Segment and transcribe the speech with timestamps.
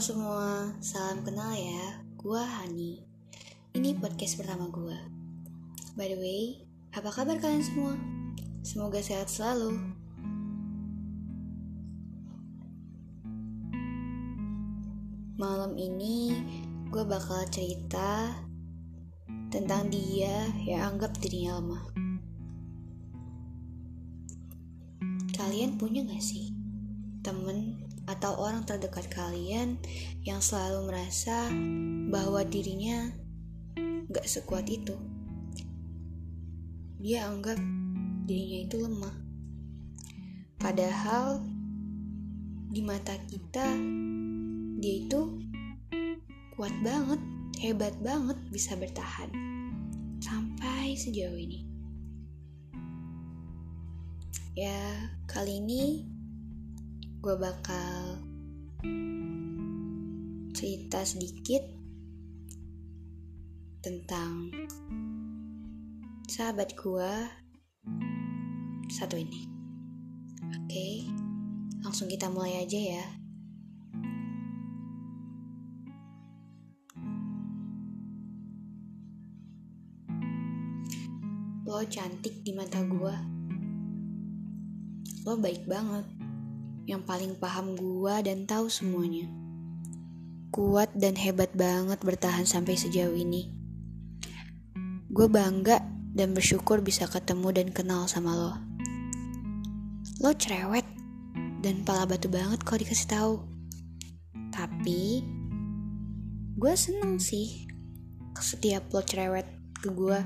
[0.00, 2.00] Semua, salam kenal ya.
[2.16, 3.04] Gua Hani.
[3.76, 4.96] Ini podcast pertama gua.
[5.92, 6.64] By the way,
[6.96, 8.00] apa kabar kalian semua?
[8.64, 9.76] Semoga sehat selalu.
[15.36, 16.32] Malam ini
[16.88, 18.40] gue bakal cerita
[19.52, 21.84] tentang dia yang anggap dirinya lemah.
[25.36, 26.56] Kalian punya gak sih
[27.20, 27.79] temen
[28.20, 29.80] atau orang terdekat kalian
[30.28, 31.48] yang selalu merasa
[32.12, 33.08] bahwa dirinya
[34.12, 34.92] gak sekuat itu?
[37.00, 37.56] Dia anggap
[38.28, 39.16] dirinya itu lemah.
[40.60, 41.40] Padahal
[42.68, 43.72] di mata kita
[44.84, 45.40] dia itu
[46.60, 47.24] kuat banget,
[47.64, 49.32] hebat banget bisa bertahan
[50.20, 51.64] sampai sejauh ini.
[54.52, 56.04] Ya, kali ini
[57.20, 58.16] gue bakal
[60.56, 61.60] cerita sedikit
[63.84, 64.48] tentang
[66.24, 67.12] sahabat gue
[68.88, 69.44] satu ini.
[70.48, 71.12] Oke,
[71.84, 73.06] langsung kita mulai aja ya.
[81.68, 83.16] Lo cantik di mata gue.
[85.28, 86.19] Lo baik banget.
[86.90, 89.30] Yang paling paham gue dan tahu semuanya.
[90.50, 93.46] Kuat dan hebat banget bertahan sampai sejauh ini.
[95.06, 95.78] Gue bangga
[96.10, 98.54] dan bersyukur bisa ketemu dan kenal sama lo.
[100.18, 100.82] Lo cerewet
[101.62, 103.34] dan pala batu banget kalau dikasih tahu.
[104.50, 105.22] Tapi
[106.58, 107.70] gue seneng sih
[108.34, 109.46] setiap lo cerewet
[109.78, 110.18] ke gue,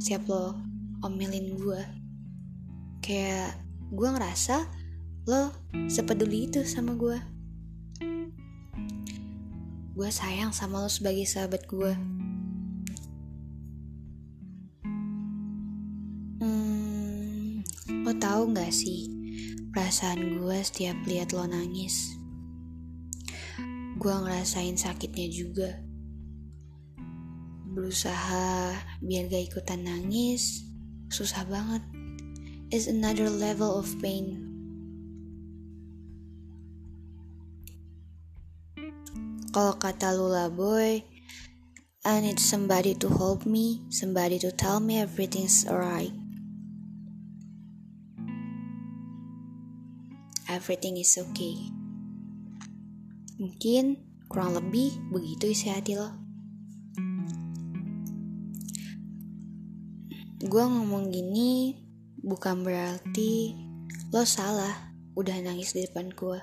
[0.00, 0.56] setiap lo
[1.04, 1.82] omelin gue
[3.04, 3.60] kayak
[3.92, 4.77] gue ngerasa
[5.28, 5.52] lo
[5.92, 7.20] sepeduli itu sama gue
[9.92, 11.92] gue sayang sama lo sebagai sahabat gue
[16.40, 17.60] hmm,
[18.08, 19.12] lo tahu nggak sih
[19.76, 22.16] perasaan gue setiap lihat lo nangis
[24.00, 25.76] gue ngerasain sakitnya juga
[27.76, 28.72] berusaha
[29.04, 30.64] biar gak ikutan nangis
[31.08, 31.80] susah banget.
[32.68, 34.47] It's another level of pain.
[39.58, 41.02] Kalau kata Lula Boy,
[42.06, 46.14] I need somebody to hold me, somebody to tell me everything's alright.
[50.46, 51.58] Everything is okay.
[53.42, 53.98] Mungkin
[54.30, 56.06] kurang lebih begitu isi hati lo.
[60.38, 61.82] Gue ngomong gini
[62.22, 63.58] bukan berarti
[64.14, 66.38] lo salah udah nangis di depan gue.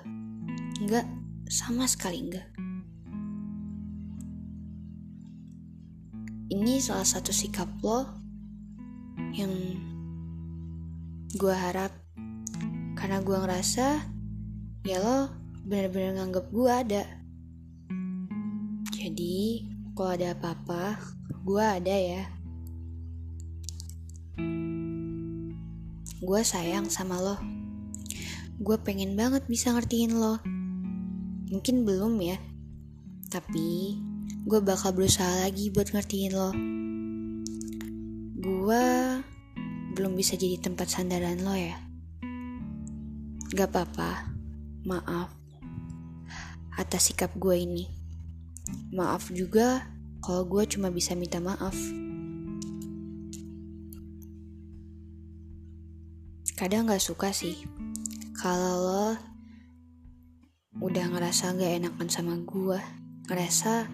[0.84, 1.08] Enggak,
[1.48, 2.55] sama sekali enggak.
[6.56, 8.16] Ini salah satu sikap lo
[9.36, 9.52] yang
[11.36, 11.92] gue harap
[12.96, 14.00] karena gue ngerasa
[14.88, 15.28] ya lo
[15.68, 17.04] bener-bener nganggep gue ada.
[18.88, 20.96] Jadi kalau ada apa-apa,
[21.44, 22.24] gue ada ya.
[26.24, 27.36] Gue sayang sama lo.
[28.64, 30.40] Gue pengen banget bisa ngertiin lo.
[31.52, 32.40] Mungkin belum ya.
[33.28, 34.00] Tapi
[34.46, 36.54] gue bakal berusaha lagi buat ngertiin lo.
[38.38, 38.86] Gue
[39.98, 41.74] belum bisa jadi tempat sandaran lo ya.
[43.50, 44.30] Gak apa-apa.
[44.86, 45.34] Maaf.
[46.78, 47.90] Atas sikap gue ini.
[48.94, 49.90] Maaf juga
[50.22, 51.74] kalau gue cuma bisa minta maaf.
[56.56, 57.68] kadang gak suka sih
[58.32, 59.06] kalau lo
[60.80, 62.80] udah ngerasa gak enakan sama gue
[63.28, 63.84] ngerasa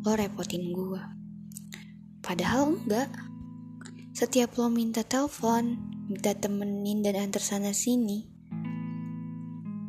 [0.00, 1.02] lo repotin gue
[2.24, 3.10] padahal enggak.
[4.10, 5.80] Setiap lo minta telepon
[6.10, 8.28] minta temenin dan antar sana sini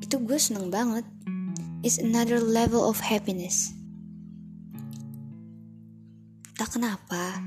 [0.01, 1.07] itu gue seneng banget.
[1.87, 3.71] It's another level of happiness.
[6.59, 7.39] Tak kenapa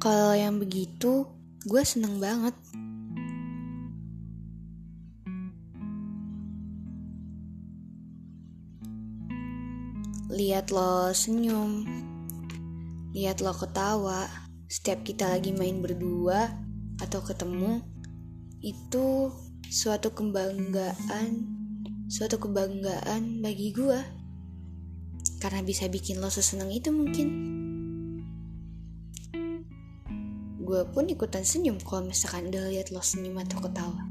[0.00, 1.28] kalau yang begitu
[1.68, 2.56] gue seneng banget
[10.38, 11.82] lihat lo senyum,
[13.10, 14.30] lihat lo ketawa
[14.70, 16.46] setiap kita lagi main berdua
[17.02, 17.82] atau ketemu,
[18.62, 19.34] itu
[19.66, 21.42] suatu kebanggaan,
[22.06, 23.98] suatu kebanggaan bagi gue.
[25.42, 27.28] Karena bisa bikin lo seseneng itu mungkin.
[30.62, 34.06] Gue pun ikutan senyum kalau misalkan udah lihat lo senyum atau ketawa.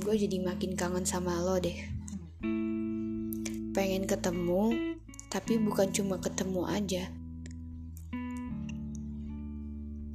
[0.00, 1.89] Gue jadi makin kangen sama lo deh.
[3.70, 4.98] Pengen ketemu,
[5.30, 7.04] tapi bukan cuma ketemu aja.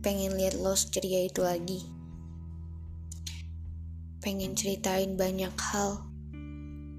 [0.04, 1.88] Pengen lihat lo ceria itu lagi.
[4.20, 6.04] Pengen ceritain banyak hal.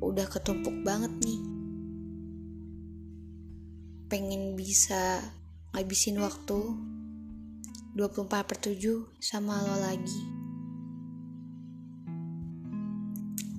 [0.00, 1.40] Udah ketumpuk banget nih.
[4.08, 5.20] Pengen bisa
[5.76, 6.72] ngabisin waktu
[8.00, 10.20] 24 per 7 sama lo lagi.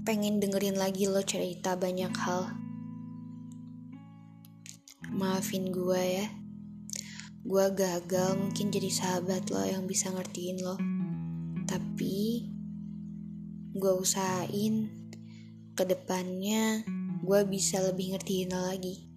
[0.02, 2.67] Pengen dengerin lagi lo cerita banyak hal.
[5.18, 6.30] Maafin gue ya.
[7.42, 10.78] Gue gagal mungkin jadi sahabat lo yang bisa ngertiin lo.
[11.66, 12.46] Tapi
[13.74, 14.94] gue usahain
[15.74, 16.86] ke depannya
[17.26, 19.10] gue bisa lebih ngertiin lo lagi.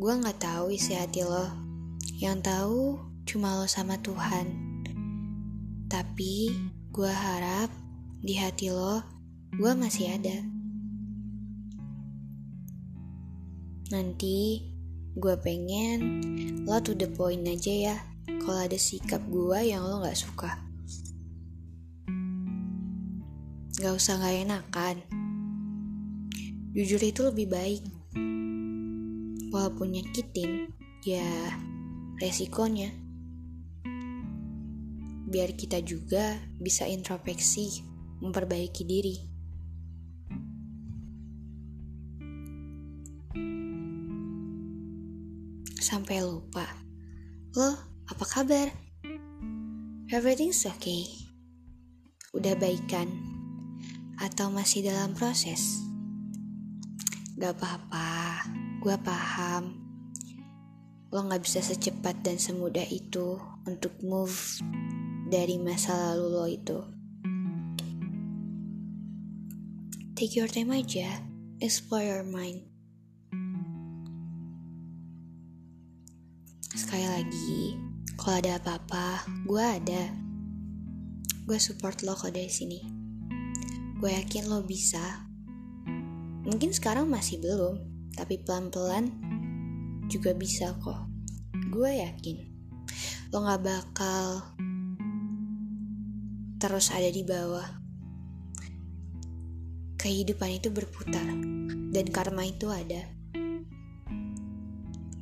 [0.00, 1.52] Gue nggak tahu isi hati lo.
[2.16, 2.96] Yang tahu
[3.28, 4.65] cuma lo sama Tuhan.
[5.86, 6.50] Tapi
[6.90, 7.70] gue harap
[8.18, 8.98] di hati lo,
[9.54, 10.34] gue masih ada.
[13.94, 14.66] Nanti
[15.14, 15.98] gue pengen
[16.66, 17.96] lo to the point aja ya
[18.42, 20.58] kalau ada sikap gue yang lo gak suka.
[23.78, 24.96] Gak usah gak enakan.
[26.74, 27.82] Jujur itu lebih baik
[29.54, 30.74] walaupun nyakitin
[31.06, 31.24] ya
[32.18, 33.05] resikonya
[35.36, 37.84] biar kita juga bisa introspeksi
[38.24, 39.16] memperbaiki diri.
[45.76, 46.64] Sampai lupa.
[47.52, 47.68] Lo
[48.08, 48.72] apa kabar?
[50.08, 51.04] Everything's okay.
[52.32, 53.12] Udah baikan
[54.16, 55.84] atau masih dalam proses?
[57.36, 58.40] Gak apa-apa.
[58.80, 59.84] Gue paham.
[61.12, 63.36] Lo gak bisa secepat dan semudah itu
[63.68, 64.64] untuk move
[65.26, 66.78] dari masa lalu lo itu.
[70.14, 71.20] Take your time aja,
[71.58, 72.62] explore your mind.
[76.72, 77.76] Sekali lagi,
[78.14, 80.14] kalau ada apa-apa, gue ada.
[81.44, 82.80] Gue support lo kok dari sini.
[83.98, 85.26] Gue yakin lo bisa.
[86.46, 87.82] Mungkin sekarang masih belum,
[88.14, 89.10] tapi pelan-pelan
[90.06, 91.10] juga bisa kok.
[91.74, 92.56] Gue yakin
[93.34, 94.54] lo gak bakal
[96.56, 97.68] terus ada di bawah.
[99.96, 101.26] Kehidupan itu berputar
[101.92, 103.04] dan karma itu ada.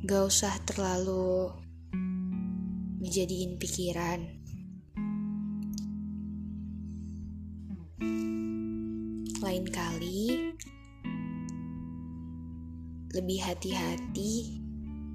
[0.05, 1.51] Gak usah terlalu
[3.01, 4.19] dijadiin pikiran.
[9.43, 10.53] Lain kali
[13.15, 14.59] lebih hati-hati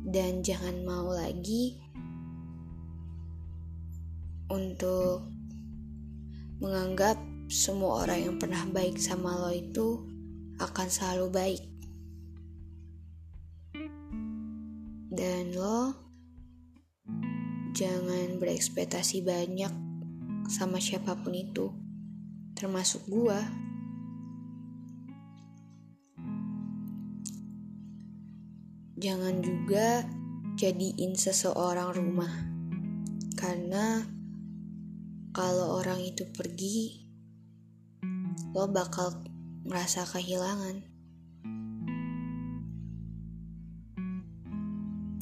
[0.08, 1.76] dan jangan mau lagi
[4.50, 5.39] untuk
[6.60, 7.16] menganggap
[7.50, 10.04] semua orang yang pernah baik sama lo itu
[10.60, 11.62] akan selalu baik.
[15.10, 15.96] Dan lo
[17.74, 19.72] jangan berekspektasi banyak
[20.46, 21.72] sama siapa pun itu,
[22.54, 23.40] termasuk gua.
[29.00, 30.04] jangan juga
[30.60, 32.30] jadiin seseorang rumah.
[33.32, 34.04] Karena
[35.30, 37.06] kalau orang itu pergi,
[38.50, 39.14] lo bakal
[39.62, 40.82] ngerasa kehilangan.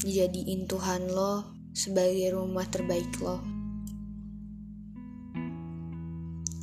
[0.09, 3.45] Jadiin Tuhan lo sebagai rumah terbaik lo.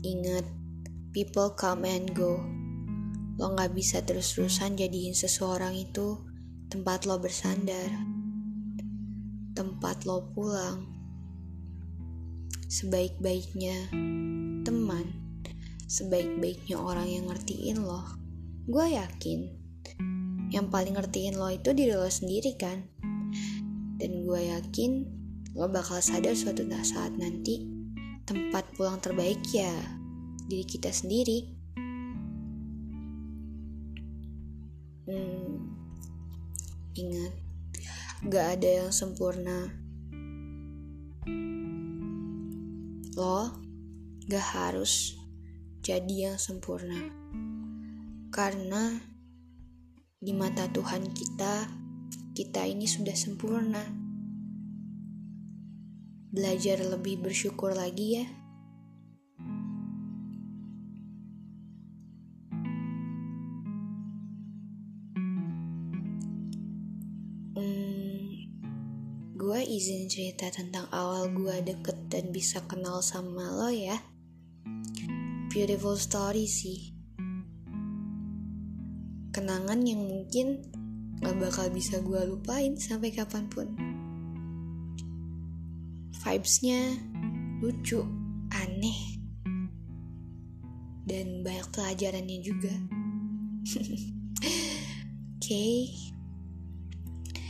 [0.02, 0.46] Ingat,
[1.14, 2.42] people come and go.
[3.38, 6.18] Lo gak bisa terus-terusan jadiin seseorang itu
[6.74, 7.94] tempat lo bersandar,
[9.54, 10.95] tempat lo pulang,
[12.76, 13.88] sebaik-baiknya
[14.68, 15.08] teman,
[15.88, 18.04] sebaik-baiknya orang yang ngertiin lo.
[18.68, 19.48] Gue yakin
[20.52, 22.84] yang paling ngertiin lo itu diri lo sendiri kan.
[23.96, 24.92] Dan gue yakin
[25.56, 27.64] lo bakal sadar suatu saat nanti
[28.28, 29.72] tempat pulang terbaik ya
[30.52, 31.56] diri kita sendiri.
[35.08, 35.64] Hmm,
[36.92, 37.34] Ingat,
[38.28, 39.85] gak ada yang sempurna.
[43.16, 43.48] Lo
[44.28, 45.16] gak harus
[45.80, 47.00] jadi yang sempurna.
[48.28, 48.92] Karena
[50.20, 51.64] di mata Tuhan kita,
[52.36, 53.80] kita ini sudah sempurna.
[56.36, 58.28] Belajar lebih bersyukur lagi ya.
[69.76, 74.00] Izin cerita tentang awal gue deket dan bisa kenal sama lo ya.
[75.52, 76.96] Beautiful story sih.
[79.36, 80.64] Kenangan yang mungkin
[81.20, 83.68] gak bakal bisa gue lupain sampai kapan pun.
[86.24, 86.96] Vibesnya
[87.60, 88.00] lucu,
[88.56, 89.20] aneh,
[91.04, 92.72] dan banyak pelajarannya juga.
[95.36, 95.92] Oke, okay.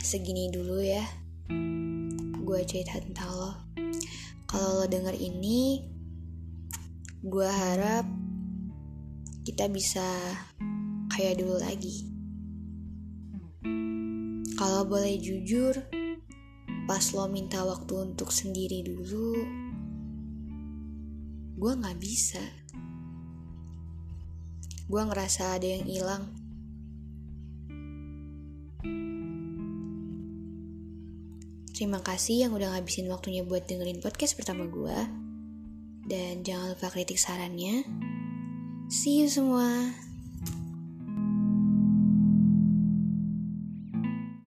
[0.02, 1.06] segini dulu ya.
[2.46, 3.52] Gue cerita tentang lo.
[4.46, 5.82] Kalau lo denger ini,
[7.18, 8.06] gue harap
[9.42, 10.06] kita bisa
[11.10, 12.06] kayak dulu lagi.
[14.54, 15.74] Kalau boleh jujur,
[16.86, 19.42] pas lo minta waktu untuk sendiri dulu,
[21.58, 22.46] gue gak bisa.
[24.86, 26.24] Gue ngerasa ada yang hilang.
[31.76, 34.96] Terima kasih yang udah ngabisin waktunya buat dengerin podcast pertama gue.
[36.08, 37.84] Dan jangan lupa kritik sarannya.
[38.88, 39.92] See you semua.